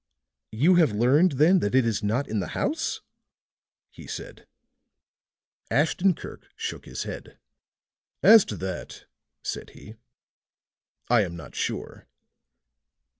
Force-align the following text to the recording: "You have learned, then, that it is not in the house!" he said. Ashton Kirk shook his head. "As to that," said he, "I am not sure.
"You 0.51 0.77
have 0.77 0.93
learned, 0.93 1.33
then, 1.33 1.59
that 1.59 1.75
it 1.75 1.85
is 1.85 2.01
not 2.01 2.27
in 2.27 2.39
the 2.39 2.57
house!" 2.57 3.01
he 3.91 4.07
said. 4.07 4.47
Ashton 5.69 6.15
Kirk 6.15 6.47
shook 6.55 6.85
his 6.85 7.03
head. 7.03 7.37
"As 8.23 8.43
to 8.45 8.57
that," 8.57 9.05
said 9.43 9.69
he, 9.77 9.93
"I 11.07 11.21
am 11.21 11.35
not 11.35 11.53
sure. 11.53 12.07